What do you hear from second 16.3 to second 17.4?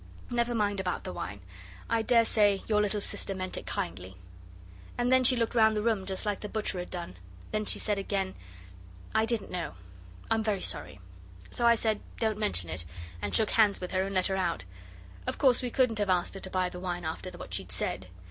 her to buy the wine after